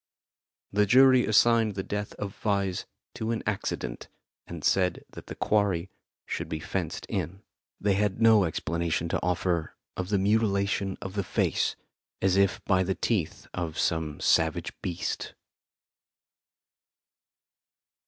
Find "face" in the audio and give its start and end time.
11.23-11.75